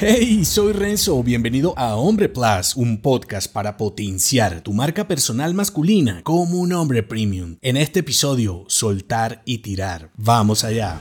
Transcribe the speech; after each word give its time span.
Hey, 0.00 0.44
soy 0.44 0.74
Renzo, 0.74 1.20
bienvenido 1.24 1.74
a 1.76 1.96
Hombre 1.96 2.28
Plus, 2.28 2.76
un 2.76 3.02
podcast 3.02 3.52
para 3.52 3.76
potenciar 3.76 4.60
tu 4.60 4.72
marca 4.72 5.08
personal 5.08 5.54
masculina 5.54 6.22
como 6.22 6.60
un 6.60 6.72
hombre 6.72 7.02
premium. 7.02 7.56
En 7.62 7.76
este 7.76 7.98
episodio, 7.98 8.64
soltar 8.68 9.42
y 9.44 9.58
tirar. 9.58 10.12
Vamos 10.16 10.62
allá. 10.62 11.00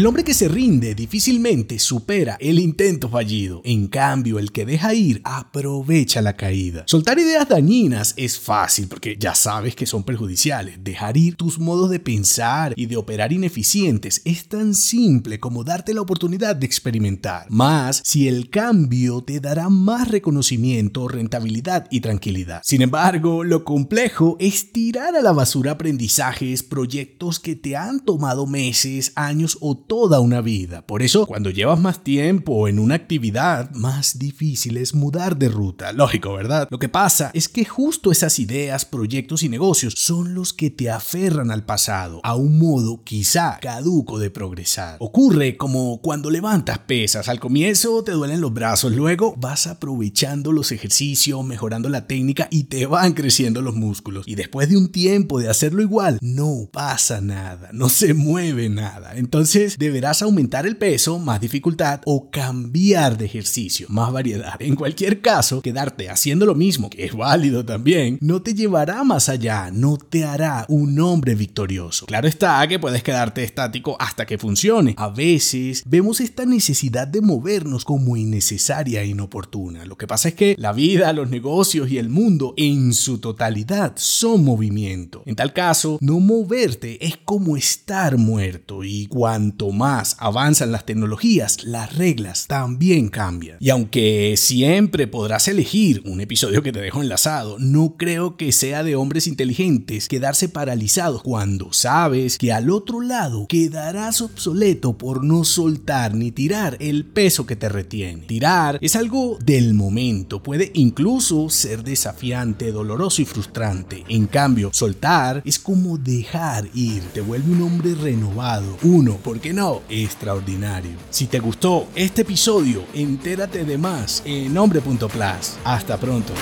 El 0.00 0.06
hombre 0.06 0.24
que 0.24 0.32
se 0.32 0.48
rinde 0.48 0.94
difícilmente 0.94 1.78
supera 1.78 2.38
el 2.40 2.58
intento 2.58 3.10
fallido. 3.10 3.60
En 3.66 3.86
cambio, 3.86 4.38
el 4.38 4.50
que 4.50 4.64
deja 4.64 4.94
ir 4.94 5.20
aprovecha 5.24 6.22
la 6.22 6.36
caída. 6.36 6.84
Soltar 6.86 7.18
ideas 7.18 7.46
dañinas 7.46 8.14
es 8.16 8.40
fácil 8.40 8.88
porque 8.88 9.18
ya 9.20 9.34
sabes 9.34 9.76
que 9.76 9.84
son 9.84 10.02
perjudiciales. 10.04 10.82
Dejar 10.82 11.18
ir 11.18 11.36
tus 11.36 11.58
modos 11.58 11.90
de 11.90 12.00
pensar 12.00 12.72
y 12.78 12.86
de 12.86 12.96
operar 12.96 13.30
ineficientes 13.30 14.22
es 14.24 14.48
tan 14.48 14.74
simple 14.74 15.38
como 15.38 15.64
darte 15.64 15.92
la 15.92 16.00
oportunidad 16.00 16.56
de 16.56 16.64
experimentar. 16.64 17.44
Más 17.50 18.00
si 18.02 18.26
el 18.26 18.48
cambio 18.48 19.20
te 19.20 19.38
dará 19.38 19.68
más 19.68 20.08
reconocimiento, 20.08 21.08
rentabilidad 21.08 21.86
y 21.90 22.00
tranquilidad. 22.00 22.62
Sin 22.64 22.80
embargo, 22.80 23.44
lo 23.44 23.66
complejo 23.66 24.38
es 24.40 24.72
tirar 24.72 25.14
a 25.14 25.20
la 25.20 25.32
basura 25.32 25.72
aprendizajes, 25.72 26.62
proyectos 26.62 27.38
que 27.38 27.54
te 27.54 27.76
han 27.76 28.00
tomado 28.02 28.46
meses, 28.46 29.12
años 29.14 29.58
o 29.60 29.89
toda 29.90 30.20
una 30.20 30.40
vida. 30.40 30.86
Por 30.86 31.02
eso, 31.02 31.26
cuando 31.26 31.50
llevas 31.50 31.80
más 31.80 32.04
tiempo 32.04 32.68
en 32.68 32.78
una 32.78 32.94
actividad, 32.94 33.72
más 33.72 34.20
difícil 34.20 34.76
es 34.76 34.94
mudar 34.94 35.36
de 35.36 35.48
ruta. 35.48 35.92
Lógico, 35.92 36.32
¿verdad? 36.32 36.68
Lo 36.70 36.78
que 36.78 36.88
pasa 36.88 37.32
es 37.34 37.48
que 37.48 37.64
justo 37.64 38.12
esas 38.12 38.38
ideas, 38.38 38.84
proyectos 38.84 39.42
y 39.42 39.48
negocios 39.48 39.94
son 39.96 40.32
los 40.32 40.52
que 40.52 40.70
te 40.70 40.90
aferran 40.90 41.50
al 41.50 41.64
pasado, 41.64 42.20
a 42.22 42.36
un 42.36 42.60
modo 42.60 43.02
quizá 43.02 43.58
caduco 43.60 44.20
de 44.20 44.30
progresar. 44.30 44.96
Ocurre 45.00 45.56
como 45.56 46.00
cuando 46.00 46.30
levantas 46.30 46.78
pesas. 46.78 47.28
Al 47.28 47.40
comienzo 47.40 48.04
te 48.04 48.12
duelen 48.12 48.40
los 48.40 48.54
brazos, 48.54 48.92
luego 48.92 49.34
vas 49.38 49.66
aprovechando 49.66 50.52
los 50.52 50.70
ejercicios, 50.70 51.44
mejorando 51.44 51.88
la 51.88 52.06
técnica 52.06 52.46
y 52.52 52.64
te 52.64 52.86
van 52.86 53.12
creciendo 53.12 53.60
los 53.60 53.74
músculos. 53.74 54.28
Y 54.28 54.36
después 54.36 54.68
de 54.68 54.76
un 54.76 54.92
tiempo 54.92 55.40
de 55.40 55.48
hacerlo 55.48 55.82
igual, 55.82 56.20
no 56.22 56.68
pasa 56.72 57.20
nada, 57.20 57.70
no 57.72 57.88
se 57.88 58.14
mueve 58.14 58.68
nada. 58.68 59.16
Entonces, 59.16 59.79
deberás 59.80 60.20
aumentar 60.20 60.66
el 60.66 60.76
peso, 60.76 61.18
más 61.18 61.40
dificultad 61.40 62.02
o 62.04 62.30
cambiar 62.30 63.16
de 63.16 63.24
ejercicio, 63.24 63.86
más 63.88 64.12
variedad. 64.12 64.60
En 64.60 64.76
cualquier 64.76 65.22
caso, 65.22 65.62
quedarte 65.62 66.10
haciendo 66.10 66.44
lo 66.44 66.54
mismo, 66.54 66.90
que 66.90 67.06
es 67.06 67.14
válido 67.14 67.64
también, 67.64 68.18
no 68.20 68.42
te 68.42 68.52
llevará 68.52 69.02
más 69.04 69.30
allá, 69.30 69.70
no 69.72 69.96
te 69.96 70.24
hará 70.24 70.66
un 70.68 71.00
hombre 71.00 71.34
victorioso. 71.34 72.04
Claro 72.04 72.28
está 72.28 72.68
que 72.68 72.78
puedes 72.78 73.02
quedarte 73.02 73.42
estático 73.42 73.96
hasta 73.98 74.26
que 74.26 74.36
funcione. 74.36 74.94
A 74.98 75.08
veces 75.08 75.82
vemos 75.86 76.20
esta 76.20 76.44
necesidad 76.44 77.08
de 77.08 77.22
movernos 77.22 77.86
como 77.86 78.18
innecesaria 78.18 79.00
e 79.00 79.06
inoportuna. 79.06 79.86
Lo 79.86 79.96
que 79.96 80.06
pasa 80.06 80.28
es 80.28 80.34
que 80.34 80.56
la 80.58 80.74
vida, 80.74 81.10
los 81.14 81.30
negocios 81.30 81.90
y 81.90 81.96
el 81.96 82.10
mundo 82.10 82.52
en 82.58 82.92
su 82.92 83.16
totalidad 83.16 83.94
son 83.96 84.44
movimiento. 84.44 85.22
En 85.24 85.36
tal 85.36 85.54
caso, 85.54 85.96
no 86.02 86.20
moverte 86.20 87.02
es 87.06 87.16
como 87.16 87.56
estar 87.56 88.18
muerto 88.18 88.84
y 88.84 89.06
cuanto 89.06 89.59
más 89.68 90.16
avanzan 90.18 90.72
las 90.72 90.86
tecnologías, 90.86 91.62
las 91.64 91.94
reglas 91.96 92.46
también 92.46 93.08
cambian. 93.08 93.58
Y 93.60 93.68
aunque 93.68 94.34
siempre 94.38 95.06
podrás 95.06 95.46
elegir 95.48 96.02
un 96.06 96.20
episodio 96.20 96.62
que 96.62 96.72
te 96.72 96.80
dejo 96.80 97.02
enlazado, 97.02 97.58
no 97.58 97.96
creo 97.98 98.36
que 98.36 98.52
sea 98.52 98.82
de 98.82 98.96
hombres 98.96 99.26
inteligentes 99.26 100.08
quedarse 100.08 100.48
paralizados 100.48 101.22
cuando 101.22 101.72
sabes 101.72 102.38
que 102.38 102.52
al 102.52 102.70
otro 102.70 103.00
lado 103.00 103.46
quedarás 103.48 104.22
obsoleto 104.22 104.96
por 104.96 105.22
no 105.22 105.44
soltar 105.44 106.14
ni 106.14 106.32
tirar 106.32 106.76
el 106.80 107.04
peso 107.04 107.46
que 107.46 107.56
te 107.56 107.68
retiene. 107.68 108.22
Tirar 108.26 108.78
es 108.80 108.96
algo 108.96 109.38
del 109.44 109.74
momento, 109.74 110.42
puede 110.42 110.70
incluso 110.74 111.50
ser 111.50 111.84
desafiante, 111.84 112.72
doloroso 112.72 113.22
y 113.22 113.24
frustrante. 113.24 114.04
En 114.08 114.26
cambio, 114.26 114.70
soltar 114.72 115.42
es 115.44 115.58
como 115.58 115.98
dejar 115.98 116.68
ir, 116.74 117.02
te 117.12 117.20
vuelve 117.20 117.52
un 117.52 117.62
hombre 117.62 117.94
renovado. 117.94 118.76
Uno, 118.82 119.18
porque 119.22 119.49
Extraordinario. 119.88 120.92
Si 121.10 121.26
te 121.26 121.40
gustó 121.40 121.88
este 121.94 122.22
episodio, 122.22 122.84
entérate 122.94 123.64
de 123.64 123.78
más 123.78 124.22
en 124.24 124.54
nombre.plus. 124.54 125.58
Hasta 125.64 125.96
pronto. 125.96 126.32